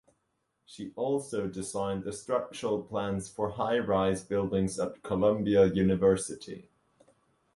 [0.65, 6.71] She also designed the structural plans for high rise buildings at Columbia University.